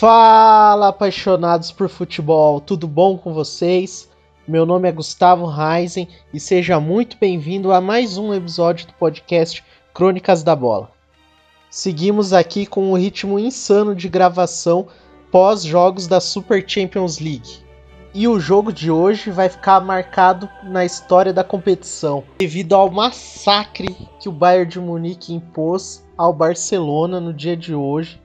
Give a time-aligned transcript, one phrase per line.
[0.00, 4.08] Fala, apaixonados por futebol, tudo bom com vocês?
[4.48, 9.62] Meu nome é Gustavo Reisen e seja muito bem-vindo a mais um episódio do podcast
[9.92, 10.90] Crônicas da Bola.
[11.68, 14.88] Seguimos aqui com um ritmo insano de gravação
[15.30, 17.58] pós-jogos da Super Champions League.
[18.14, 23.94] E o jogo de hoje vai ficar marcado na história da competição, devido ao massacre
[24.18, 28.18] que o Bayern de Munique impôs ao Barcelona no dia de hoje,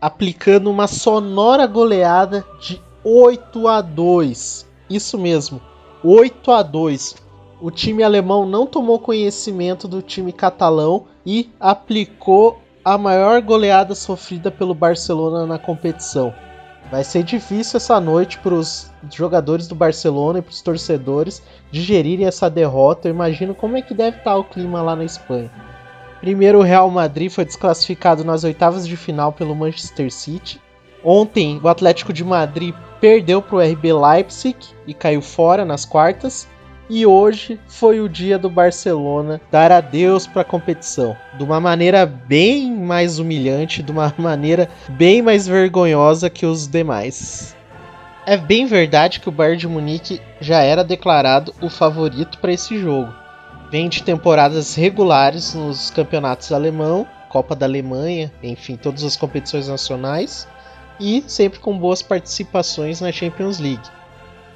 [0.00, 4.66] aplicando uma sonora goleada de 8 a 2.
[4.88, 5.60] Isso mesmo,
[6.02, 7.16] 8 a 2.
[7.60, 14.50] O time alemão não tomou conhecimento do time catalão e aplicou a maior goleada sofrida
[14.50, 16.32] pelo Barcelona na competição.
[16.90, 22.26] Vai ser difícil essa noite para os jogadores do Barcelona e para os torcedores digerirem
[22.26, 23.08] essa derrota.
[23.08, 25.50] Eu imagino como é que deve estar tá o clima lá na Espanha.
[26.20, 30.60] Primeiro, o Real Madrid foi desclassificado nas oitavas de final pelo Manchester City.
[31.04, 36.48] Ontem, o Atlético de Madrid perdeu para o RB Leipzig e caiu fora nas quartas.
[36.90, 42.06] E hoje foi o dia do Barcelona dar adeus para a competição, de uma maneira
[42.06, 47.54] bem mais humilhante, de uma maneira bem mais vergonhosa que os demais.
[48.24, 52.78] É bem verdade que o Bayern de Munique já era declarado o favorito para esse
[52.78, 53.12] jogo.
[53.70, 60.48] Vem de temporadas regulares nos campeonatos alemão, Copa da Alemanha, enfim, todas as competições nacionais
[60.98, 63.98] e sempre com boas participações na Champions League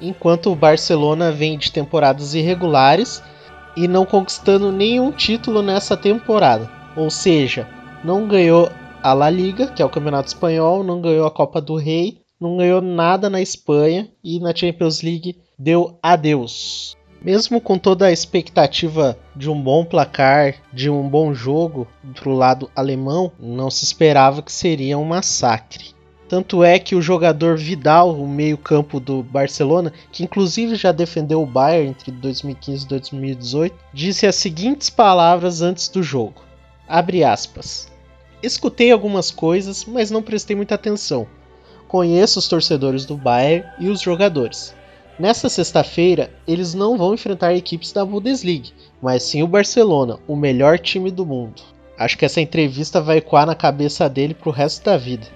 [0.03, 3.23] enquanto o Barcelona vem de temporadas irregulares
[3.75, 6.69] e não conquistando nenhum título nessa temporada.
[6.95, 7.67] Ou seja,
[8.03, 8.69] não ganhou
[9.01, 12.57] a La Liga, que é o Campeonato Espanhol, não ganhou a Copa do Rei, não
[12.57, 16.95] ganhou nada na Espanha e na Champions League deu adeus.
[17.23, 22.69] Mesmo com toda a expectativa de um bom placar, de um bom jogo pro lado
[22.75, 25.93] alemão, não se esperava que seria um massacre.
[26.27, 31.45] Tanto é que o jogador Vidal, o meio-campo do Barcelona, que inclusive já defendeu o
[31.45, 36.41] Bayern entre 2015 e 2018, disse as seguintes palavras antes do jogo.
[36.87, 37.89] Abre aspas.
[38.41, 41.25] Escutei algumas coisas, mas não prestei muita atenção.
[41.87, 44.75] Conheço os torcedores do Bayern e os jogadores.
[45.19, 48.69] Nessa sexta-feira, eles não vão enfrentar equipes da Bundesliga,
[48.99, 51.61] mas sim o Barcelona, o melhor time do mundo.
[51.97, 55.27] Acho que essa entrevista vai ecoar na cabeça dele pro resto da vida.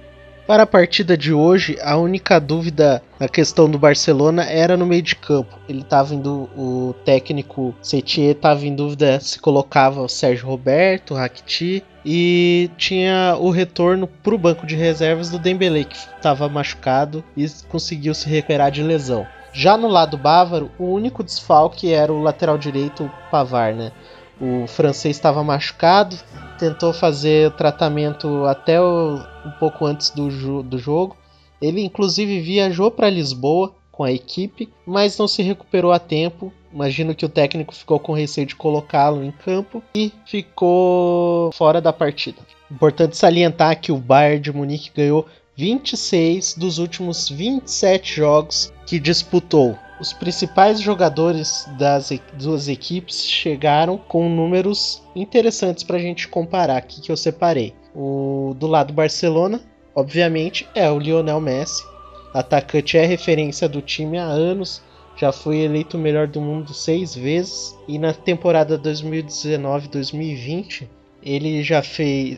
[0.48, 5.02] Para a partida de hoje, a única dúvida na questão do Barcelona era no meio
[5.02, 5.60] de campo.
[5.68, 11.18] Ele estava indo, o técnico Setier estava em dúvida se colocava o Sérgio Roberto, o
[11.18, 17.22] Rakitic e tinha o retorno para o banco de reservas do Dembélé que estava machucado
[17.36, 19.28] e conseguiu se recuperar de lesão.
[19.52, 23.92] Já no lado bávaro, o único desfalque era o lateral direito, o Pavar, né?
[24.40, 26.16] O francês estava machucado,
[26.60, 31.18] tentou fazer tratamento até o, um pouco antes do, do jogo.
[31.60, 36.54] Ele inclusive viajou para Lisboa com a equipe, mas não se recuperou a tempo.
[36.72, 41.92] Imagino que o técnico ficou com receio de colocá-lo em campo e ficou fora da
[41.92, 42.38] partida.
[42.70, 45.26] Importante salientar que o Bayern de Munique ganhou
[45.58, 49.76] 26 dos últimos 27 jogos que disputou.
[50.00, 57.02] Os principais jogadores das duas equipes chegaram com números interessantes para a gente comparar aqui
[57.02, 57.74] que eu separei.
[57.96, 59.60] O do lado Barcelona,
[59.96, 61.84] obviamente, é o Lionel Messi.
[62.32, 64.84] Atacante é referência do time há anos,
[65.16, 70.88] já foi eleito o melhor do mundo seis vezes e na temporada 2019-2020
[71.24, 72.38] ele já fez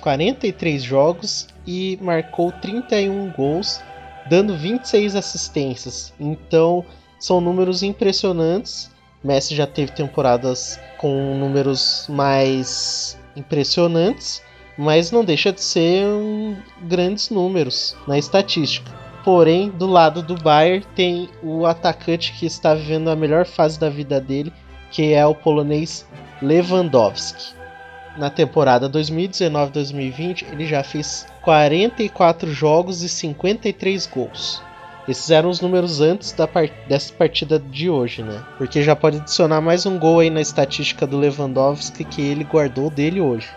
[0.00, 3.80] 43 jogos e marcou 31 gols
[4.28, 6.12] dando 26 assistências.
[6.18, 6.84] Então,
[7.18, 8.90] são números impressionantes.
[9.22, 14.42] Messi já teve temporadas com números mais impressionantes,
[14.76, 18.90] mas não deixa de ser um, grandes números na estatística.
[19.24, 23.88] Porém, do lado do Bayern tem o atacante que está vivendo a melhor fase da
[23.88, 24.52] vida dele,
[24.90, 26.04] que é o polonês
[26.40, 27.61] Lewandowski
[28.16, 34.62] na temporada 2019-2020, ele já fez 44 jogos e 53 gols.
[35.08, 38.40] Esses eram os números antes da part dessa partida de hoje, né?
[38.56, 42.88] Porque já pode adicionar mais um gol aí na estatística do Lewandowski que ele guardou
[42.88, 43.48] dele hoje.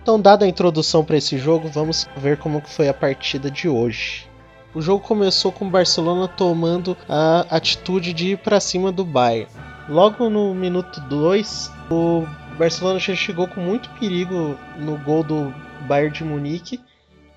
[0.00, 4.26] Então, dada a introdução para esse jogo, vamos ver como foi a partida de hoje.
[4.72, 9.50] O jogo começou com o Barcelona tomando a atitude de ir para cima do Bayern.
[9.88, 12.26] Logo no minuto 2, o
[12.56, 15.54] Barcelona já chegou com muito perigo no gol do
[15.86, 16.80] Bayern de Munique,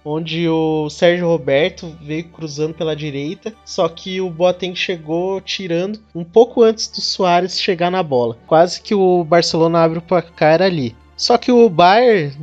[0.03, 6.23] onde o Sérgio Roberto veio cruzando pela direita, só que o Boateng chegou tirando um
[6.23, 8.37] pouco antes do Soares chegar na bola.
[8.47, 10.95] Quase que o Barcelona abre o placar ali.
[11.17, 12.33] Só que o Bayern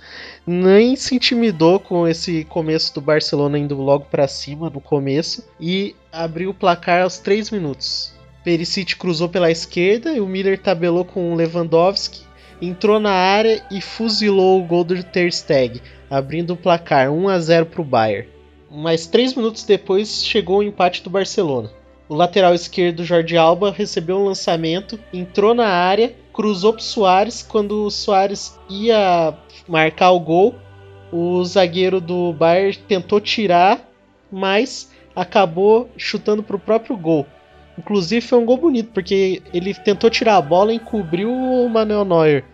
[0.46, 5.96] nem se intimidou com esse começo do Barcelona indo logo para cima no começo e
[6.12, 8.14] abriu o placar aos 3 minutos.
[8.44, 12.25] Perisic cruzou pela esquerda e o Miller tabelou com o Lewandowski,
[12.60, 15.80] entrou na área e fuzilou o gol do Ter Stegen,
[16.10, 18.28] abrindo o placar 1 a 0 para o Bayern.
[18.70, 21.70] Mas 3 minutos depois chegou o empate do Barcelona.
[22.08, 27.42] O lateral esquerdo Jordi Alba recebeu um lançamento, entrou na área, cruzou para Soares.
[27.42, 29.34] Quando o Soares ia
[29.66, 30.54] marcar o gol,
[31.12, 33.80] o zagueiro do Bayern tentou tirar,
[34.30, 37.26] mas acabou chutando para o próprio gol.
[37.78, 42.44] Inclusive foi um gol bonito, porque ele tentou tirar a bola, encobriu o Manuel Neuer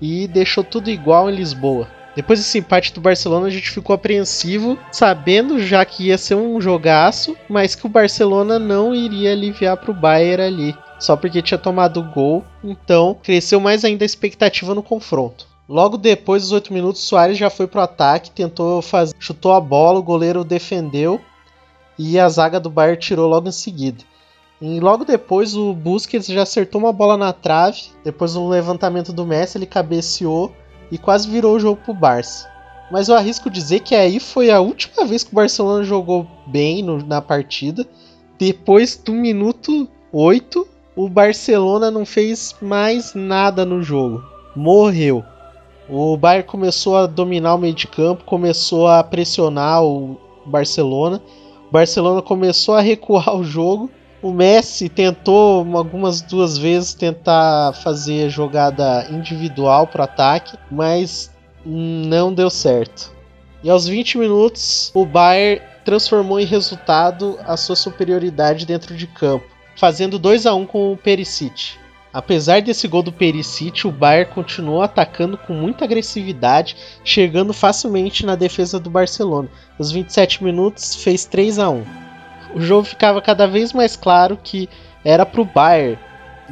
[0.00, 1.88] e deixou tudo igual em Lisboa.
[2.14, 6.60] Depois desse empate do Barcelona, a gente ficou apreensivo, sabendo já que ia ser um
[6.60, 11.58] jogaço, mas que o Barcelona não iria aliviar para o Bayern ali, só porque tinha
[11.58, 12.44] tomado o gol.
[12.64, 15.46] Então, cresceu mais ainda a expectativa no confronto.
[15.68, 19.98] Logo depois dos 8 minutos, Soares já foi pro ataque, tentou fazer, chutou a bola,
[19.98, 21.20] o goleiro defendeu
[21.98, 24.02] e a zaga do Bayern tirou logo em seguida.
[24.60, 29.24] E logo depois o Busquets já acertou uma bola na trave, depois do levantamento do
[29.24, 30.52] Messi ele cabeceou
[30.90, 32.48] e quase virou o jogo pro Barça.
[32.90, 36.82] Mas eu arrisco dizer que aí foi a última vez que o Barcelona jogou bem
[36.82, 37.86] no, na partida.
[38.38, 40.66] Depois do minuto 8,
[40.96, 44.22] o Barcelona não fez mais nada no jogo.
[44.56, 45.22] Morreu.
[45.88, 51.22] O Bayern começou a dominar o meio de campo, começou a pressionar o Barcelona.
[51.68, 58.28] O Barcelona começou a recuar o jogo o Messi tentou algumas duas vezes tentar fazer
[58.30, 61.30] jogada individual para ataque, mas
[61.64, 63.12] não deu certo.
[63.62, 69.46] E aos 20 minutos, o Bayern transformou em resultado a sua superioridade dentro de campo,
[69.76, 71.76] fazendo 2 a 1 com o Perisic.
[72.12, 78.34] Apesar desse gol do Perisic, o Bayern continuou atacando com muita agressividade, chegando facilmente na
[78.34, 79.48] defesa do Barcelona.
[79.78, 82.07] Aos 27 minutos, fez 3 a 1
[82.54, 84.68] o jogo ficava cada vez mais claro que
[85.04, 85.98] era pro Bayern.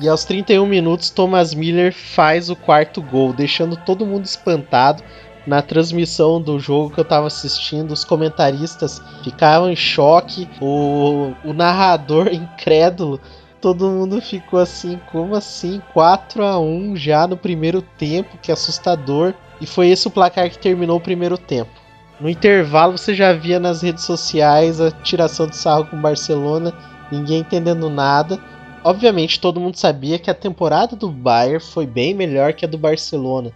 [0.00, 5.02] E aos 31 minutos, Thomas Miller faz o quarto gol, deixando todo mundo espantado.
[5.46, 11.52] Na transmissão do jogo que eu estava assistindo, os comentaristas ficavam em choque, o, o
[11.52, 13.20] narrador incrédulo,
[13.60, 15.81] todo mundo ficou assim, como assim?
[15.94, 19.34] 4 a 1 já no primeiro tempo, que assustador.
[19.60, 21.86] E foi esse o placar que terminou o primeiro tempo.
[22.18, 26.72] No intervalo você já via nas redes sociais a tiração de sarro com o Barcelona,
[27.12, 28.40] ninguém entendendo nada.
[28.82, 32.78] Obviamente todo mundo sabia que a temporada do Bayern foi bem melhor que a do
[32.78, 33.52] Barcelona.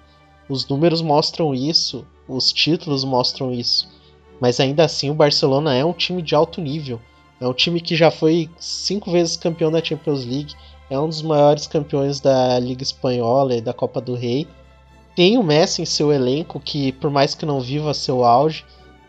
[0.46, 3.88] Os números mostram isso, os títulos mostram isso.
[4.38, 7.00] Mas ainda assim o Barcelona é um time de alto nível.
[7.40, 10.54] É um time que já foi cinco vezes campeão da Champions League,
[10.90, 14.46] é um dos maiores campeões da Liga Espanhola e da Copa do Rei
[15.20, 18.64] tem o Messi em seu elenco, que por mais que não viva seu auge,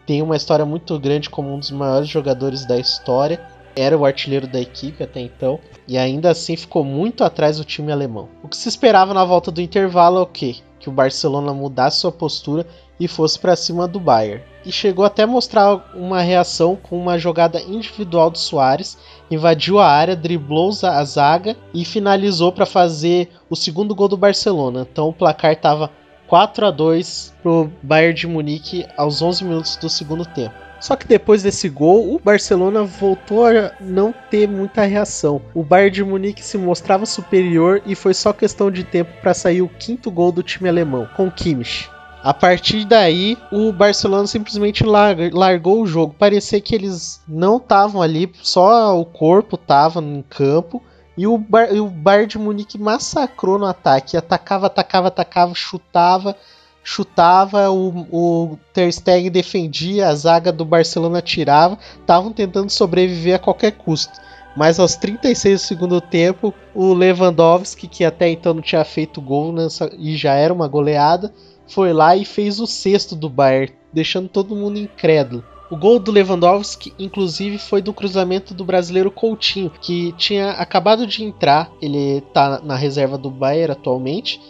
[0.06, 3.42] tem uma história muito grande como um dos maiores jogadores da história.
[3.78, 7.94] Era o artilheiro da equipe até então, e ainda assim ficou muito atrás do time
[7.94, 8.28] alemão.
[8.44, 10.58] O que se esperava na volta do intervalo é o quê?
[10.82, 12.68] Que o Barcelona mudasse sua postura
[13.00, 14.44] e fosse para cima do Bayern.
[14.66, 18.98] E chegou até mostrar uma reação com uma jogada individual do Soares,
[19.32, 24.86] invadiu a área, driblou a zaga e finalizou para fazer o segundo gol do Barcelona.
[24.92, 25.90] Então o placar estava
[26.32, 30.56] 4 a 2 pro Bayern de Munique aos 11 minutos do segundo tempo.
[30.80, 35.42] Só que depois desse gol, o Barcelona voltou a não ter muita reação.
[35.54, 39.62] O Bayern de Munique se mostrava superior e foi só questão de tempo para sair
[39.62, 41.90] o quinto gol do time alemão, com Kimmich.
[42.24, 46.16] A partir daí, o Barcelona simplesmente largou o jogo.
[46.18, 50.82] Parecia que eles não estavam ali, só o corpo estava em campo
[51.18, 54.16] e o, Bar, o Bayern de Munique massacrou no ataque.
[54.16, 56.36] Atacava, atacava, atacava, chutava,
[56.84, 57.70] chutava.
[57.70, 61.78] O, o Ter Stegen defendia, a zaga do Barcelona tirava.
[62.00, 64.20] Estavam tentando sobreviver a qualquer custo.
[64.56, 69.54] Mas aos 36 do segundo tempo, o Lewandowski, que até então não tinha feito gol
[69.54, 71.34] nessa, e já era uma goleada,
[71.68, 75.44] foi lá e fez o sexto do Bayern, deixando todo mundo incrédulo.
[75.72, 81.24] O gol do Lewandowski, inclusive, foi do cruzamento do brasileiro Coutinho, que tinha acabado de
[81.24, 81.72] entrar.
[81.82, 84.42] Ele está na reserva do Bayern atualmente.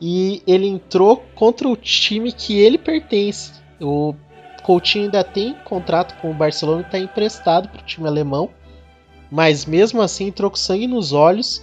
[0.00, 3.50] E ele entrou contra o time que ele pertence.
[3.80, 4.14] O
[4.62, 8.48] Coutinho ainda tem contrato com o Barcelona e está emprestado para o time alemão.
[9.32, 11.60] Mas mesmo assim entrou com sangue nos olhos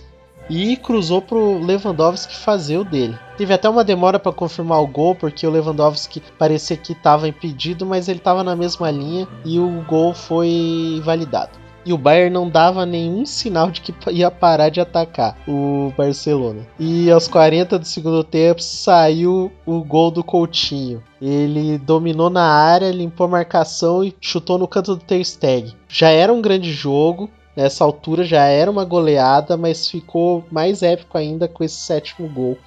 [0.50, 3.18] e cruzou pro Lewandowski fazer o dele.
[3.38, 7.86] Teve até uma demora para confirmar o gol, porque o Lewandowski parecia que estava impedido,
[7.86, 11.52] mas ele estava na mesma linha e o gol foi validado.
[11.86, 16.68] e o Bayern não dava nenhum sinal de que ia parar de atacar o Barcelona.
[16.78, 21.02] E aos 40 do segundo tempo saiu o gol do Coutinho.
[21.22, 25.74] Ele dominou na área, limpou a marcação e chutou no canto do Ter Stegen.
[25.88, 31.18] Já era um grande jogo, nessa altura já era uma goleada, mas ficou mais épico
[31.18, 32.58] ainda com esse sétimo gol.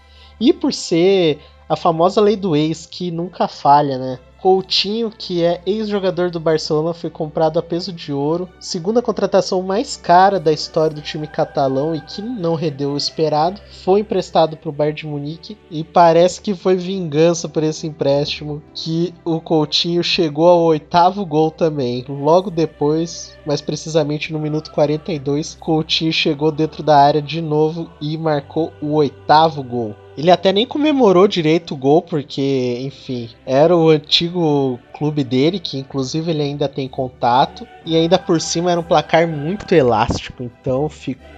[0.40, 4.18] E por ser a famosa lei do ex, que nunca falha, né?
[4.42, 8.48] Coutinho, que é ex-jogador do Barcelona, foi comprado a peso de ouro.
[8.58, 13.60] Segunda contratação mais cara da história do time catalão e que não rendeu o esperado.
[13.84, 18.60] Foi emprestado para o Bayern de Munique e parece que foi vingança por esse empréstimo
[18.74, 22.04] que o Coutinho chegou ao oitavo gol também.
[22.08, 28.18] Logo depois, mais precisamente no minuto 42, Coutinho chegou dentro da área de novo e
[28.18, 29.94] marcou o oitavo gol.
[30.16, 35.78] Ele até nem comemorou direito o gol, porque, enfim, era o antigo clube dele, que
[35.78, 40.90] inclusive ele ainda tem contato, e ainda por cima era um placar muito elástico, então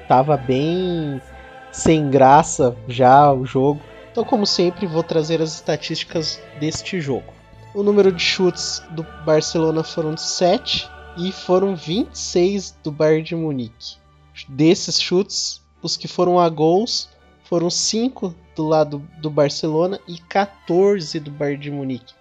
[0.08, 1.20] tava bem
[1.70, 3.80] sem graça já o jogo.
[4.10, 7.32] Então, como sempre, vou trazer as estatísticas deste jogo.
[7.74, 13.96] O número de chutes do Barcelona foram 7 e foram 26 do Bayern de Munique.
[14.48, 17.08] Desses chutes, os que foram a gols
[17.44, 22.14] foram 5 do lado do Barcelona e 14 do Bayern de Munique.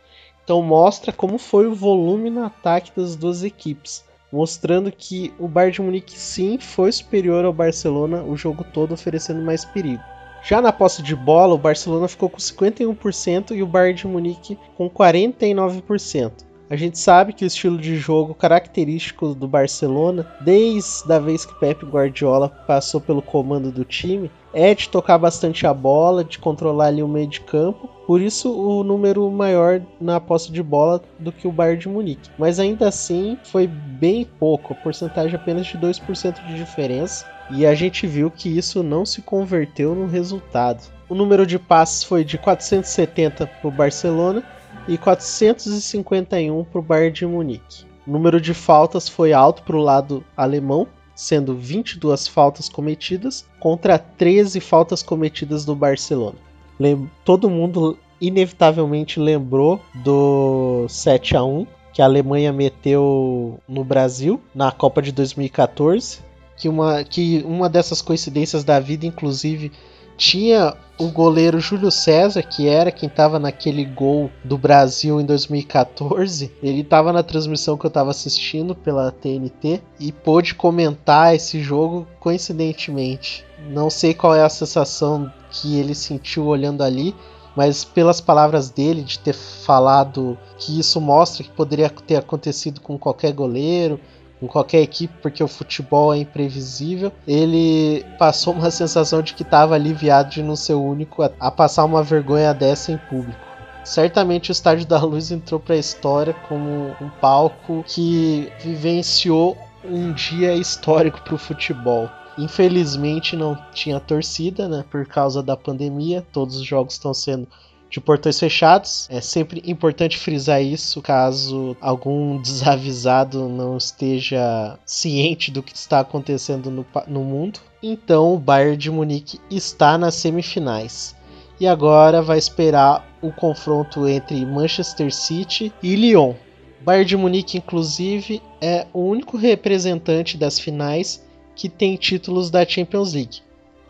[0.44, 5.74] Então mostra como foi o volume no ataque das duas equipes, mostrando que o Bayern
[5.74, 10.04] de Munique sim foi superior ao Barcelona o jogo todo, oferecendo mais perigo.
[10.44, 14.60] Já na posse de bola, o Barcelona ficou com 51% e o Bayern de Munique
[14.76, 16.32] com 49%.
[16.70, 21.58] A gente sabe que o estilo de jogo característico do Barcelona, desde a vez que
[21.60, 26.88] Pep Guardiola passou pelo comando do time, é de tocar bastante a bola, de controlar
[26.88, 27.90] ali o meio de campo.
[28.06, 32.30] Por isso o número maior na posse de bola do que o Bayern de Munique.
[32.38, 37.26] Mas ainda assim foi bem pouco, a porcentagem apenas de 2% de diferença.
[37.50, 40.84] E a gente viu que isso não se converteu no resultado.
[41.10, 44.44] O número de passes foi de 470 para o Barcelona
[44.88, 47.86] e 451 para o Bayern de Munique.
[48.06, 53.98] O número de faltas foi alto para o lado alemão, sendo 22 faltas cometidas contra
[53.98, 56.38] 13 faltas cometidas do Barcelona.
[56.80, 64.42] Lem Todo mundo inevitavelmente lembrou do 7 a 1 que a Alemanha meteu no Brasil
[64.54, 66.20] na Copa de 2014,
[66.58, 69.72] que uma, que uma dessas coincidências da vida, inclusive,
[70.18, 76.52] tinha o goleiro Júlio César, que era quem estava naquele gol do Brasil em 2014.
[76.62, 82.08] Ele estava na transmissão que eu estava assistindo pela TNT e pôde comentar esse jogo
[82.20, 83.44] coincidentemente.
[83.70, 87.16] Não sei qual é a sensação que ele sentiu olhando ali,
[87.56, 92.98] mas pelas palavras dele de ter falado que isso mostra que poderia ter acontecido com
[92.98, 94.00] qualquer goleiro,
[94.44, 99.76] em qualquer equipe, porque o futebol é imprevisível, ele passou uma sensação de que estava
[99.76, 103.40] aliviado de não ser o único a, a passar uma vergonha dessa em público.
[103.86, 110.14] Certamente o Estádio da Luz entrou para a história como um palco que vivenciou um
[110.14, 112.10] dia histórico para o futebol.
[112.38, 116.26] Infelizmente não tinha torcida, né, por causa da pandemia.
[116.32, 117.48] Todos os jogos estão sendo
[117.94, 119.08] de portões fechados.
[119.08, 126.72] É sempre importante frisar isso caso algum desavisado não esteja ciente do que está acontecendo
[126.72, 127.60] no, no mundo.
[127.84, 131.16] Então o Bayern de Munique está nas semifinais.
[131.60, 136.34] E agora vai esperar o confronto entre Manchester City e Lyon.
[136.82, 141.24] Bayern de Munique, inclusive, é o único representante das finais
[141.56, 143.42] que tem títulos da Champions League.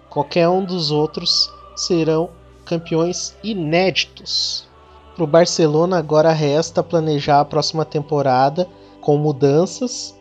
[0.10, 2.30] Qualquer um dos outros serão
[2.66, 4.68] campeões inéditos.
[5.16, 8.68] Para o Barcelona agora resta planejar a próxima temporada
[9.00, 10.16] com mudanças.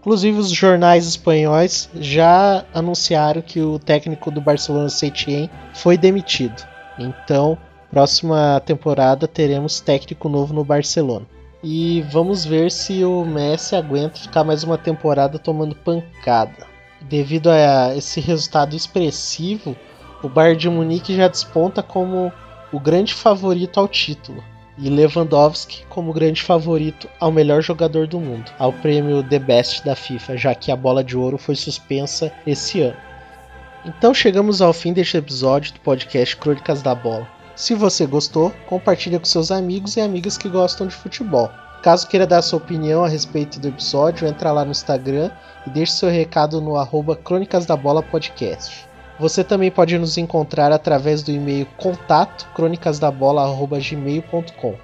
[0.00, 6.62] Inclusive os jornais espanhóis já anunciaram que o técnico do Barcelona Setien foi demitido.
[6.98, 7.58] Então,
[7.90, 11.26] próxima temporada teremos técnico novo no Barcelona.
[11.62, 16.66] E vamos ver se o Messi aguenta ficar mais uma temporada tomando pancada.
[17.02, 19.76] Devido a esse resultado expressivo,
[20.22, 22.32] o Bayern de Munique já desponta como
[22.72, 24.42] o grande favorito ao título
[24.76, 29.96] e Lewandowski como grande favorito ao melhor jogador do mundo, ao prêmio The Best da
[29.96, 32.96] FIFA, já que a bola de ouro foi suspensa esse ano.
[33.84, 37.28] Então chegamos ao fim deste episódio do podcast Crônicas da Bola.
[37.56, 41.50] Se você gostou, compartilhe com seus amigos e amigas que gostam de futebol.
[41.82, 45.30] Caso queira dar sua opinião a respeito do episódio, entra lá no Instagram
[45.66, 48.87] e deixe seu recado no arroba Crônicas da Bola Podcast.
[49.18, 54.74] Você também pode nos encontrar através do e-mail contato crônicasdabola@gmail.com.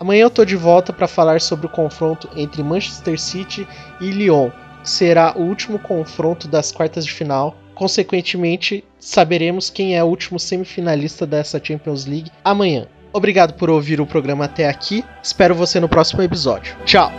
[0.00, 3.66] Amanhã eu tô de volta para falar sobre o confronto entre Manchester City
[4.00, 4.50] e Lyon,
[4.84, 7.56] será o último confronto das quartas de final.
[7.74, 12.86] Consequentemente, saberemos quem é o último semifinalista dessa Champions League amanhã.
[13.12, 15.04] Obrigado por ouvir o programa até aqui.
[15.22, 16.76] Espero você no próximo episódio.
[16.84, 17.10] Tchau!